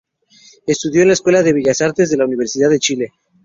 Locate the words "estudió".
0.65-1.03